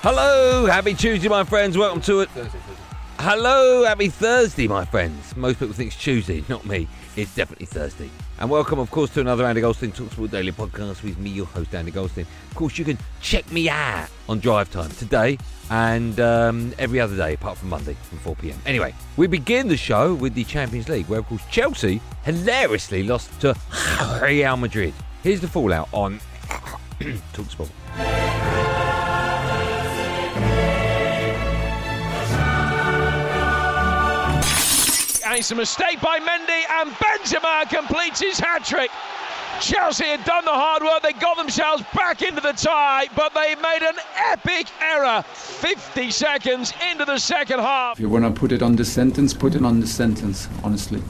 [0.00, 1.76] Hello, happy Tuesday, my friends.
[1.76, 2.28] Welcome to it.
[3.18, 5.36] Hello, happy Thursday, my friends.
[5.36, 6.86] Most people think it's Tuesday, not me.
[7.16, 8.08] It's definitely Thursday.
[8.38, 11.74] And welcome, of course, to another Andy Goldstein Talksport Daily podcast with me, your host,
[11.74, 12.26] Andy Goldstein.
[12.48, 15.36] Of course, you can check me out on Drive Time today
[15.68, 18.56] and um, every other day, apart from Monday from 4 pm.
[18.66, 23.32] Anyway, we begin the show with the Champions League, where, of course, Chelsea hilariously lost
[23.40, 23.52] to
[24.22, 24.94] Real Madrid.
[25.24, 26.20] Here's the fallout on
[27.32, 28.27] Talksport.
[35.38, 38.90] It's a mistake by Mendy, and Benzema completes his hat trick.
[39.60, 43.54] Chelsea had done the hard work, they got themselves back into the tie, but they
[43.54, 47.98] made an epic error 50 seconds into the second half.
[47.98, 51.00] If you want to put it on the sentence, put it on the sentence, honestly.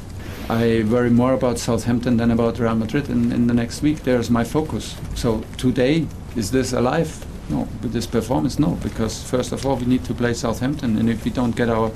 [0.51, 4.03] I worry more about Southampton than about Real Madrid in, in the next week.
[4.03, 4.95] There's my focus.
[5.15, 6.07] So today,
[6.37, 7.25] is this alive?
[7.49, 7.61] No.
[7.81, 8.73] With this performance, no.
[8.83, 11.91] Because first of all, we need to play Southampton, and if we don't get our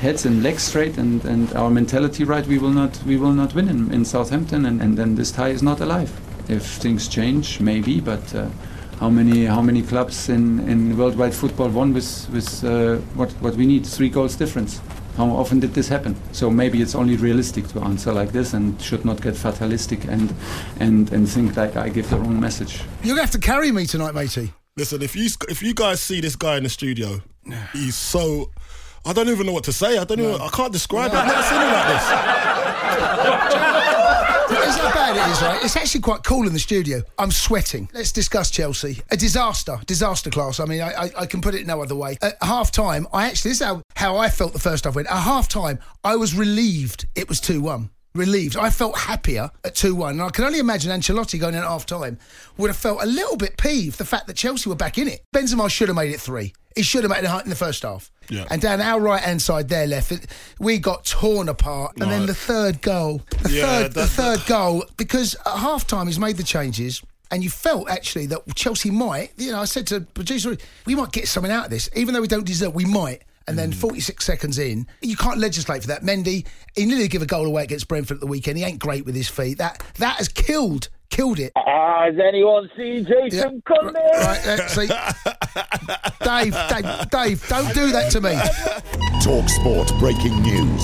[0.00, 3.54] heads and legs straight and, and our mentality right, we will not we will not
[3.54, 6.10] win in, in Southampton, and, and then this tie is not alive.
[6.48, 8.34] If things change, maybe, but.
[8.34, 8.48] Uh,
[8.98, 13.54] how many how many clubs in, in worldwide football won with with uh, what what
[13.54, 14.80] we need three goals difference?
[15.16, 16.14] How often did this happen?
[16.32, 20.34] So maybe it's only realistic to answer like this and should not get fatalistic and
[20.80, 22.80] and and think like I give the wrong message.
[23.02, 24.52] You're gonna have to carry me tonight, matey.
[24.76, 27.20] Listen, if you if you guys see this guy in the studio,
[27.72, 28.50] he's so.
[29.06, 29.98] I don't even know what to say.
[29.98, 30.40] I don't even.
[30.40, 31.16] I can't describe it.
[31.16, 32.02] I've never seen him like this.
[34.68, 35.64] It's how bad it is, right?
[35.64, 37.02] It's actually quite cool in the studio.
[37.18, 37.88] I'm sweating.
[37.92, 39.00] Let's discuss Chelsea.
[39.10, 40.58] A disaster, disaster class.
[40.58, 42.18] I mean, I, I, I can put it no other way.
[42.20, 45.08] At half time, I actually, this is how, how I felt the first half went.
[45.08, 47.90] At half time, I was relieved it was 2 1.
[48.16, 48.56] Relieved.
[48.56, 50.12] I felt happier at 2 1.
[50.12, 52.18] And I can only imagine Ancelotti going in at half time
[52.56, 55.22] would have felt a little bit peeved the fact that Chelsea were back in it.
[55.34, 56.52] Benzema should have made it three.
[56.74, 58.10] He should have made it in the first half.
[58.28, 58.44] Yeah.
[58.50, 60.26] And down our right hand side, their left, it,
[60.58, 61.92] we got torn apart.
[62.00, 65.86] And then the third goal, the Yeah, third, the that- third goal, because at half
[65.86, 67.02] time he's made the changes.
[67.30, 70.94] And you felt actually that Chelsea might, you know, I said to the producer, we
[70.94, 73.22] might get something out of this, even though we don't deserve, we might.
[73.48, 73.60] And Mm.
[73.60, 76.02] then 46 seconds in, you can't legislate for that.
[76.02, 78.58] Mendy, he nearly give a goal away against Brentford at the weekend.
[78.58, 79.58] He ain't great with his feet.
[79.58, 81.52] That that has killed killed it.
[81.56, 83.94] Has anyone seen Jason coming?
[83.94, 84.88] Right, uh, see,
[86.24, 88.32] Dave, Dave, Dave, don't do that to me.
[89.22, 90.82] TalkSport breaking news.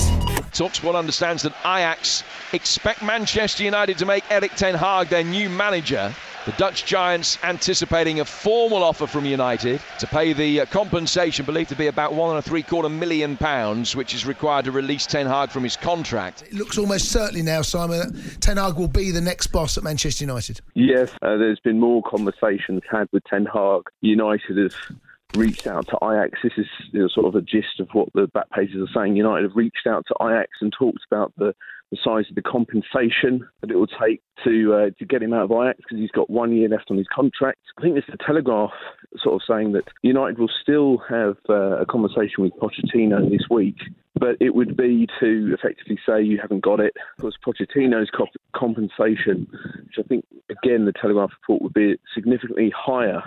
[0.53, 6.13] Talksport understands that Ajax expect Manchester United to make Erik Ten Hag their new manager.
[6.45, 11.69] The Dutch Giants anticipating a formal offer from United to pay the uh, compensation believed
[11.69, 15.05] to be about one and a three quarter million pounds, which is required to release
[15.05, 16.41] Ten Hag from his contract.
[16.41, 19.85] It looks almost certainly now, Simon, that Ten Hag will be the next boss at
[19.85, 20.59] Manchester United.
[20.73, 23.83] Yes, uh, there's been more conversations had with Ten Hag.
[24.01, 24.97] United have
[25.35, 26.39] reached out to Ajax.
[26.43, 29.15] This is you know, sort of a gist of what the back pages are saying.
[29.15, 31.55] United have reached out to Ajax and talked about the,
[31.91, 35.43] the size of the compensation that it will take to uh, to get him out
[35.43, 37.59] of Ajax because he's got one year left on his contract.
[37.77, 38.71] I think this is the Telegraph
[39.17, 43.77] sort of saying that United will still have uh, a conversation with Pochettino this week,
[44.15, 49.47] but it would be to effectively say you haven't got it because Pochettino's comp- compensation,
[49.85, 53.21] which I think again the Telegraph report would be significantly higher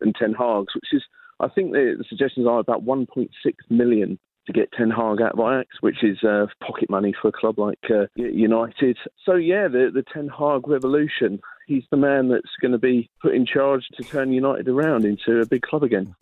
[0.00, 1.02] than Ten Hag's, which is
[1.38, 3.28] I think the, the suggestions are about 1.6
[3.70, 7.32] million to get Ten Hag out of Ajax, which is uh, pocket money for a
[7.32, 8.98] club like uh, United.
[9.24, 11.40] So yeah, the the Ten Hag revolution.
[11.66, 15.40] He's the man that's going to be put in charge to turn United around into
[15.40, 16.14] a big club again.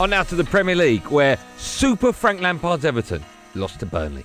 [0.00, 3.24] On now to the Premier League, where Super Frank Lampard's Everton
[3.56, 4.24] lost to Burnley.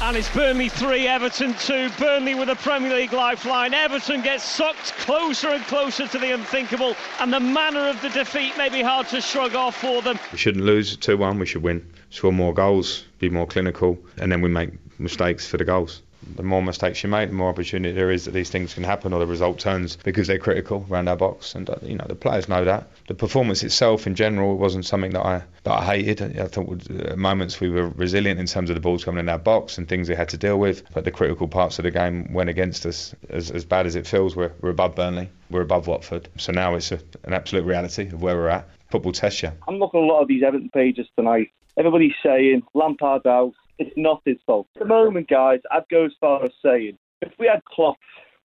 [0.00, 1.88] And it's Burnley 3, Everton 2.
[1.98, 3.72] Burnley with a Premier League lifeline.
[3.72, 8.56] Everton gets sucked closer and closer to the unthinkable, and the manner of the defeat
[8.58, 10.18] may be hard to shrug off for them.
[10.32, 11.86] We shouldn't lose 2 1, we should win.
[12.10, 16.02] Score more goals, be more clinical, and then we make mistakes for the goals
[16.36, 19.12] the more mistakes you make, the more opportunity there is that these things can happen
[19.12, 21.54] or the result turns because they're critical around our box.
[21.54, 22.88] And uh, you know the players know that.
[23.08, 26.38] The performance itself, in general, wasn't something that I that I hated.
[26.38, 29.28] I thought at uh, moments we were resilient in terms of the balls coming in
[29.28, 30.82] our box and things we had to deal with.
[30.92, 33.14] But the critical parts of the game went against us.
[33.30, 36.28] As, as bad as it feels, we're, we're above Burnley, we're above Watford.
[36.38, 38.68] So now it's a, an absolute reality of where we're at.
[38.90, 39.52] Football tests you.
[39.66, 41.50] I'm looking at a lot of these Everton pages tonight.
[41.76, 44.66] Everybody's saying Lampard out, it's not his fault.
[44.76, 47.96] At the moment, guys, I'd go as far as saying if we had Klopp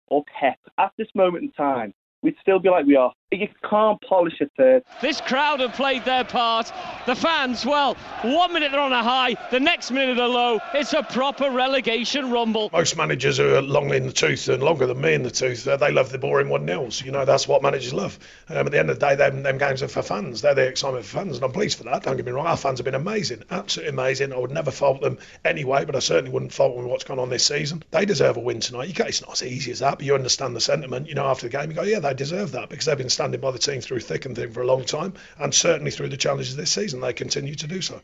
[0.08, 3.14] or Pep at this moment in time, we'd still be like we are.
[3.31, 4.84] You can't polish a third.
[5.04, 6.74] This crowd have played their part.
[7.06, 7.94] The fans, well,
[8.24, 10.60] one minute they're on a high, the next minute they're low.
[10.74, 12.72] It's a proper relegation rumble.
[12.74, 15.68] Most managers who are long in the tooth and longer than me in the tooth,
[15.68, 17.04] uh, they love the boring one nils.
[17.04, 18.18] You know, that's what managers love.
[18.50, 20.42] Um, at the end of the day, them, them games are for fans.
[20.42, 22.02] They're the excitement for fans, and I'm pleased for that.
[22.02, 24.34] Don't get me wrong, our fans have been amazing, absolutely amazing.
[24.34, 27.20] I would never fault them anyway, but I certainly wouldn't fault them with what's gone
[27.20, 27.84] on this season.
[27.92, 28.88] They deserve a win tonight.
[28.88, 31.08] You get, it's not as easy as that, but you understand the sentiment.
[31.08, 33.42] You know, after the game, you go, yeah, they deserve that because they've been standing
[33.42, 36.16] by the team through thick and thin for a long time, and certainly through the
[36.16, 38.00] challenges this season, they continue to do so.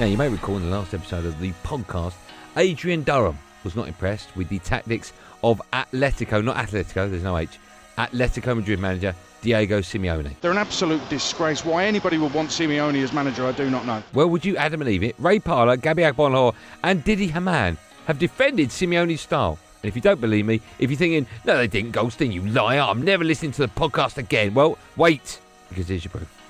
[0.00, 2.14] Now, you may recall in the last episode of the podcast,
[2.56, 5.12] Adrian Durham was not impressed with the tactics
[5.44, 7.56] of Atletico, not Atletico, there's no H,
[7.96, 10.34] Atletico Madrid manager Diego Simeone.
[10.40, 11.64] They're an absolute disgrace.
[11.64, 14.02] Why anybody would want Simeone as manager, I do not know.
[14.12, 15.14] Well, would you Adam and Eve it?
[15.20, 19.60] Ray Parlour, Gabby Agbonlahor, and Didi Hamann have defended Simeone's style.
[19.82, 22.80] And if you don't believe me, if you're thinking, no, they didn't, Goldstein, you liar,
[22.80, 26.41] I'm never listening to the podcast again, well, wait, because here's your proof.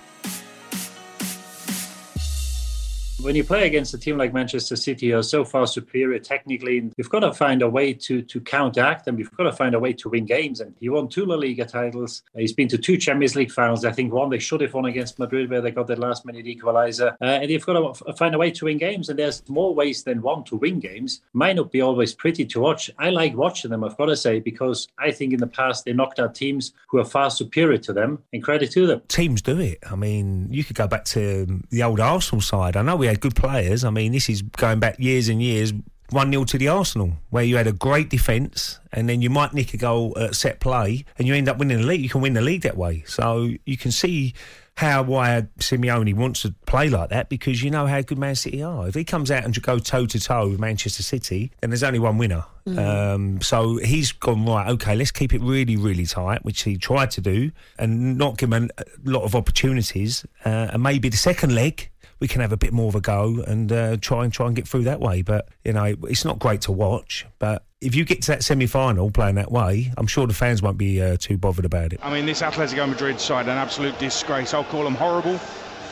[3.23, 6.91] When you play against a team like Manchester City, who are so far superior technically,
[6.97, 9.19] you've got to find a way to to counteract them.
[9.19, 10.61] You've got to find a way to win games.
[10.61, 12.23] And he won two La Liga titles.
[12.35, 13.85] He's been to two Champions League finals.
[13.85, 16.47] I think one they should have won against Madrid, where they got that last minute
[16.47, 17.13] equaliser.
[17.21, 19.09] Uh, and you've got to find a way to win games.
[19.09, 21.21] And there's more ways than one to win games.
[21.33, 22.91] Might not be always pretty to watch.
[22.99, 25.93] I like watching them, I've got to say, because I think in the past they
[25.93, 28.23] knocked out teams who are far superior to them.
[28.33, 29.03] And credit to them.
[29.09, 29.79] Teams do it.
[29.91, 32.77] I mean, you could go back to the old Arsenal side.
[32.77, 33.85] I know we had good players.
[33.85, 35.73] I mean, this is going back years and years.
[36.11, 39.55] 1 0 to the Arsenal, where you had a great defence and then you might
[39.55, 42.03] nick a goal at set play and you end up winning the league.
[42.03, 43.03] You can win the league that way.
[43.07, 44.35] So you can see
[44.77, 48.63] how why Simeone wants to play like that because you know how good Man City
[48.63, 48.89] are.
[48.89, 51.83] If he comes out and you go toe to toe with Manchester City, then there's
[51.83, 52.45] only one winner.
[52.67, 52.79] Mm.
[52.79, 54.69] Um, so he's gone right.
[54.71, 58.53] Okay, let's keep it really, really tight, which he tried to do, and not give
[58.53, 60.25] him a lot of opportunities.
[60.45, 61.91] Uh, and maybe the second leg
[62.23, 64.55] we can have a bit more of a go and uh, try and try and
[64.55, 65.23] get through that way.
[65.23, 67.27] But you know, it's not great to watch.
[67.41, 70.79] But if you get to that semi-final playing that way, I'm sure the fans won't
[70.79, 71.99] be uh, too bothered about it.
[72.01, 74.55] I mean, this Atletico Madrid side, an absolute disgrace.
[74.55, 75.41] I'll call them horrible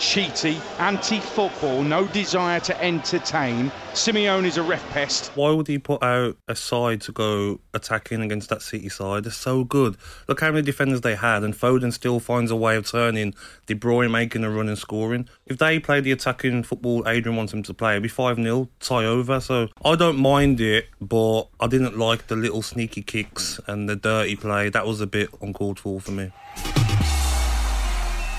[0.00, 3.70] cheaty, anti-football, no desire to entertain.
[3.93, 5.31] Simeone is a ref pest.
[5.35, 9.25] Why would he put out a side to go attacking against that City side?
[9.25, 9.99] They're so good.
[10.26, 13.35] Look how many defenders they had, and Foden still finds a way of turning.
[13.67, 15.29] De Bruyne making a run and scoring.
[15.44, 18.69] If they play the attacking football Adrian wants them to play, it'd be 5 0,
[18.81, 19.39] tie over.
[19.39, 23.96] So I don't mind it, but I didn't like the little sneaky kicks and the
[23.96, 24.70] dirty play.
[24.70, 26.32] That was a bit uncalled for for me.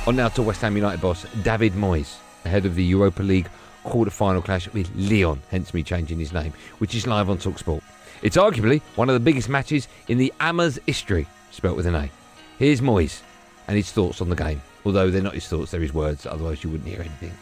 [0.07, 3.47] On now to West Ham United boss David Moyes, ahead of the Europa League
[3.83, 7.83] quarter-final clash with Lyon, hence me changing his name, which is live on Talksport.
[8.23, 12.09] It's arguably one of the biggest matches in the Amas history, spelt with an A.
[12.57, 13.21] Here's Moyes
[13.67, 16.63] and his thoughts on the game, although they're not his thoughts, they're his words, otherwise
[16.63, 17.37] you wouldn't hear anything.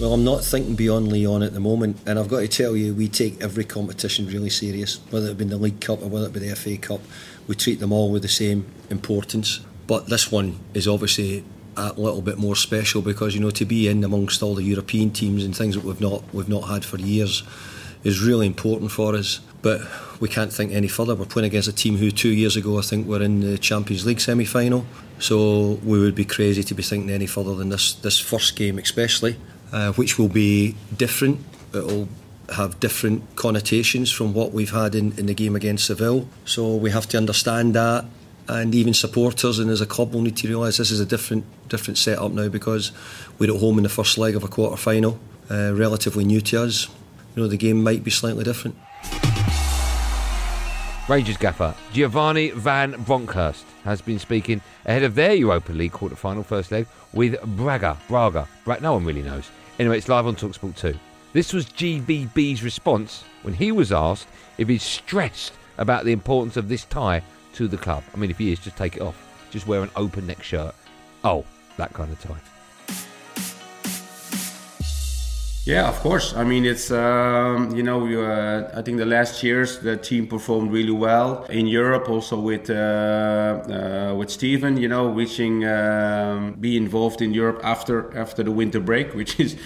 [0.00, 2.94] Well, I'm not thinking beyond Lyon at the moment, and I've got to tell you,
[2.94, 6.32] we take every competition really serious, whether it be the League Cup or whether it
[6.32, 7.00] be the FA Cup
[7.46, 9.60] we treat them all with the same importance.
[9.86, 11.44] But this one is obviously
[11.76, 15.10] a little bit more special because you know to be in amongst all the European
[15.10, 17.42] teams and things that we've not we've not had for years
[18.02, 19.40] is really important for us.
[19.62, 19.80] But
[20.20, 21.14] we can't think any further.
[21.14, 24.06] We're playing against a team who two years ago I think were in the Champions
[24.06, 24.86] League semi final.
[25.18, 28.78] So we would be crazy to be thinking any further than this this first game
[28.78, 29.36] especially,
[29.72, 31.40] uh, which will be different.
[31.74, 32.08] It'll
[32.50, 36.28] have different connotations from what we've had in, in the game against Seville.
[36.44, 38.04] So we have to understand that,
[38.48, 41.44] and even supporters and as a club will need to realise this is a different
[41.68, 42.92] different setup now because
[43.38, 45.18] we're at home in the first leg of a quarter final,
[45.50, 46.88] uh, relatively new to us.
[47.34, 48.76] You know the game might be slightly different.
[51.08, 56.72] Rangers gaffer Giovanni Van Bronckhorst has been speaking ahead of their Europa League quarter-final first
[56.72, 57.96] leg with Braga.
[58.08, 58.48] Braga.
[58.64, 59.48] Bra- no one really knows.
[59.78, 60.98] Anyway, it's live on Talksport 2.
[61.36, 64.26] This was GBB's response when he was asked
[64.56, 68.02] if he's stressed about the importance of this tie to the club.
[68.14, 69.22] I mean, if he is, just take it off.
[69.50, 70.74] Just wear an open neck shirt.
[71.24, 71.44] Oh,
[71.76, 72.40] that kind of tie.
[75.66, 76.32] Yeah, of course.
[76.32, 80.72] I mean, it's um, you know, uh, I think the last years the team performed
[80.72, 84.78] really well in Europe, also with uh, uh, with Steven.
[84.78, 89.56] You know, reaching um, be involved in Europe after after the winter break, which is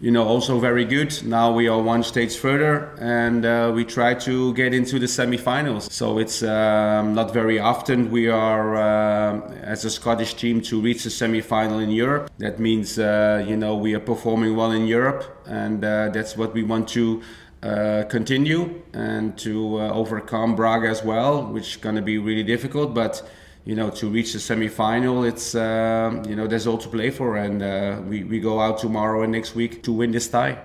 [0.00, 1.22] you know, also very good.
[1.24, 5.92] Now we are one stage further, and uh, we try to get into the semi-finals.
[5.92, 11.02] So it's um, not very often we are, uh, as a Scottish team, to reach
[11.02, 12.30] the semi-final in Europe.
[12.38, 16.54] That means, uh, you know, we are performing well in Europe, and uh, that's what
[16.54, 17.22] we want to.
[17.60, 22.44] Uh, continue and to uh, overcome Braga as well, which is going to be really
[22.44, 22.94] difficult.
[22.94, 23.28] But
[23.68, 27.36] you know, to reach the semi-final, it's uh, you know there's all to play for,
[27.36, 30.56] and uh, we we go out tomorrow and next week to win this tie.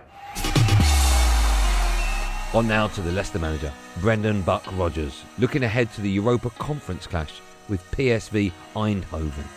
[2.53, 7.05] On now to the Leicester manager, Brendan Buck Rogers, looking ahead to the Europa Conference
[7.05, 9.47] clash with PSV Eindhoven.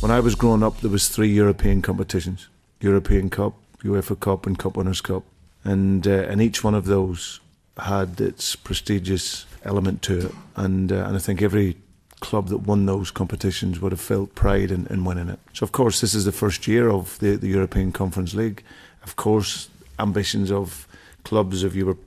[0.00, 2.46] When I was growing up, there was three European competitions:
[2.80, 5.24] European Cup, UEFA Cup, and Cup Winners' Cup,
[5.64, 7.40] and uh, and each one of those
[7.78, 11.76] had its prestigious element to it, and uh, and I think every
[12.20, 15.38] club that won those competitions would have felt pride in, in winning it.
[15.52, 18.62] So of course, this is the first year of the, the European Conference League.
[19.02, 19.68] Of course,
[19.98, 20.88] ambitions of
[21.24, 21.98] clubs if you were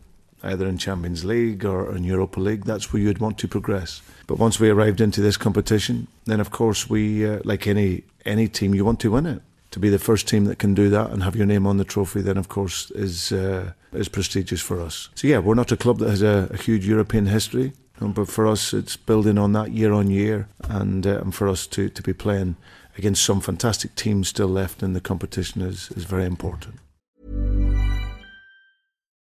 [0.44, 4.02] either in Champions League or in Europa League, that's where you'd want to progress.
[4.26, 8.48] But once we arrived into this competition, then of course we, uh, like any any
[8.48, 9.42] team, you want to win it.
[9.72, 11.84] To be the first team that can do that and have your name on the
[11.84, 15.10] trophy, then of course is uh, is prestigious for us.
[15.16, 18.48] So yeah, we're not a club that has a, a huge European history, but for
[18.48, 22.02] us it's building on that year on year, and, uh, and for us to, to
[22.02, 22.56] be playing
[22.98, 26.76] against some fantastic teams still left in the competition is, is very important.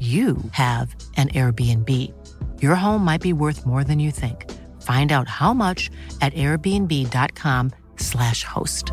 [0.00, 1.88] you have an Airbnb.
[2.60, 4.50] Your home might be worth more than you think.
[4.82, 5.88] Find out how much
[6.20, 8.90] at airbnb.com/slash host.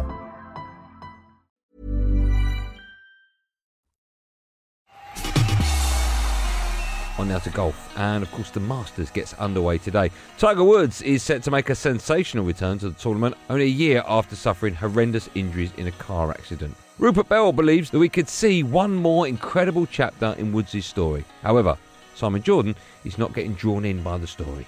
[7.18, 10.10] On now to golf, and of course the Masters gets underway today.
[10.38, 14.02] Tiger Woods is set to make a sensational return to the tournament only a year
[14.08, 16.74] after suffering horrendous injuries in a car accident.
[17.02, 21.26] Rupert Bell believes that we could see one more incredible chapter in Woods' story.
[21.42, 21.76] However,
[22.14, 24.68] Simon Jordan is not getting drawn in by the story.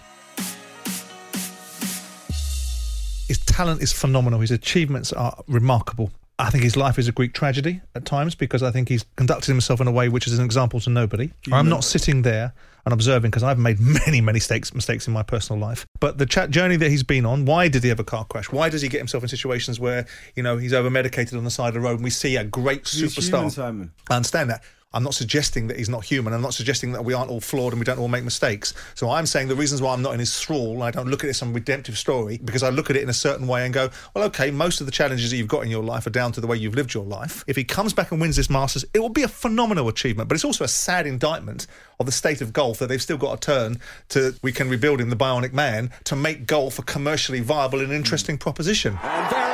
[3.28, 4.40] His talent is phenomenal.
[4.40, 6.10] His achievements are remarkable.
[6.40, 9.48] I think his life is a Greek tragedy at times because I think he's conducted
[9.48, 11.32] himself in a way which is an example to nobody.
[11.46, 12.54] You I'm know- not sitting there
[12.86, 15.86] and observing because I've made many, many mistakes, mistakes in my personal life.
[16.00, 18.52] But the chat journey that he's been on, why did he have a car crash?
[18.52, 21.52] Why does he get himself in situations where you know he's over medicated on the
[21.52, 23.54] side of the road and we see a great He's superstar?
[23.54, 23.92] human.
[24.10, 24.64] I understand that.
[24.94, 26.34] I'm not suggesting that he's not human.
[26.34, 28.74] I'm not suggesting that we aren't all flawed and we don't all make mistakes.
[28.96, 31.28] So I'm saying the reasons why I'm not in his thrall, I don't look at
[31.28, 33.74] it as some redemptive story, because I look at it in a certain way and
[33.74, 36.32] go, well, okay, most of the challenges that you've got in your life are down
[36.34, 37.44] to the way you've lived your life.
[37.48, 40.36] If he comes back and wins this Masters, it will be a phenomenal achievement, but
[40.36, 41.68] it's also a sad indictment
[42.00, 45.02] of the state of golf that they've still got to turn to, we can rebuild
[45.02, 49.00] him, the bionic man, to make golf a commercially viable and interesting proposition.
[49.02, 49.50] And there.
[49.50, 49.53] A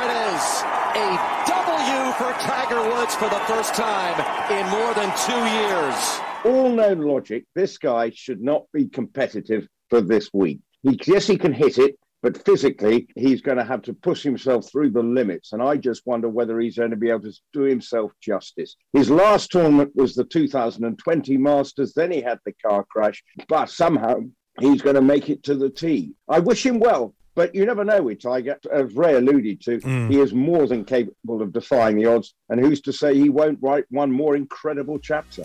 [2.20, 4.14] for Tiger Woods for the first time
[4.52, 6.20] in more than two years.
[6.44, 10.60] all known logic, this guy should not be competitive for this week.
[10.82, 14.70] He, yes, he can hit it, but physically, he's going to have to push himself
[14.70, 15.54] through the limits.
[15.54, 18.76] And I just wonder whether he's going to be able to do himself justice.
[18.92, 21.94] His last tournament was the 2020 Masters.
[21.94, 24.20] Then he had the car crash, but somehow
[24.58, 26.12] he's going to make it to the tee.
[26.28, 27.14] I wish him well.
[27.34, 28.58] But you never know with Tiger.
[28.72, 30.10] As Ray alluded to, Mm.
[30.10, 32.34] he is more than capable of defying the odds.
[32.48, 35.44] And who's to say he won't write one more incredible chapter?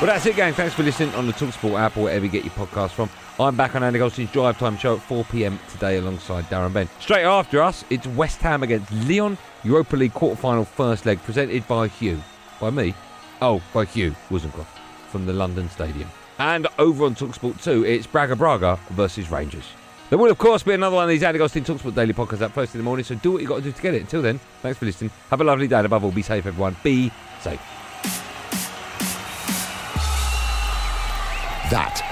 [0.00, 0.52] Well, that's it, gang.
[0.52, 3.08] Thanks for listening on the Talksport app or wherever you get your podcast from.
[3.40, 6.90] I'm back on Andy Goldstein's Drive Time show at 4 pm today alongside Darren Bent.
[7.00, 11.88] Straight after us, it's West Ham against Lyon, Europa League quarter-final first leg, presented by
[11.88, 12.22] Hugh.
[12.60, 12.94] By me?
[13.40, 14.66] Oh, by Hugh Wozencroft
[15.08, 16.10] from the London Stadium.
[16.38, 19.64] And over on Talksport 2, it's Braga Braga versus Rangers.
[20.10, 22.52] There will, of course, be another one of these Andy Goldstein Talksport daily podcasts up
[22.52, 24.02] first in the morning, so do what you've got to do to get it.
[24.02, 25.10] Until then, thanks for listening.
[25.30, 26.76] Have a lovely day, and above all, be safe, everyone.
[26.82, 27.10] Be
[27.40, 27.60] safe.
[31.70, 32.11] That